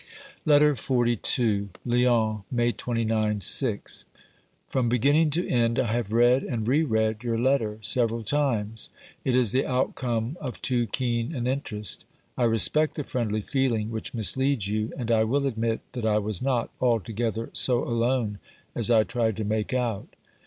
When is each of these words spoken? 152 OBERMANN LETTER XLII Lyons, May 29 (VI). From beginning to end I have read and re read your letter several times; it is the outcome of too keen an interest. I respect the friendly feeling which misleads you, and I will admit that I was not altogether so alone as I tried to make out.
152 0.45 0.79
OBERMANN 0.81 1.69
LETTER 1.85 1.85
XLII 1.85 2.05
Lyons, 2.25 2.43
May 2.49 2.71
29 2.71 3.39
(VI). 3.43 3.79
From 4.67 4.89
beginning 4.89 5.29
to 5.29 5.47
end 5.47 5.77
I 5.77 5.93
have 5.93 6.11
read 6.11 6.41
and 6.41 6.67
re 6.67 6.81
read 6.81 7.21
your 7.23 7.37
letter 7.37 7.77
several 7.83 8.23
times; 8.23 8.89
it 9.23 9.35
is 9.35 9.51
the 9.51 9.63
outcome 9.67 10.37
of 10.41 10.59
too 10.63 10.87
keen 10.87 11.35
an 11.35 11.45
interest. 11.45 12.05
I 12.35 12.45
respect 12.45 12.95
the 12.95 13.03
friendly 13.03 13.43
feeling 13.43 13.91
which 13.91 14.15
misleads 14.15 14.67
you, 14.67 14.91
and 14.97 15.11
I 15.11 15.23
will 15.23 15.45
admit 15.45 15.81
that 15.91 16.07
I 16.07 16.17
was 16.17 16.41
not 16.41 16.71
altogether 16.81 17.51
so 17.53 17.83
alone 17.83 18.39
as 18.73 18.89
I 18.89 19.03
tried 19.03 19.37
to 19.37 19.43
make 19.43 19.71
out. 19.71 20.15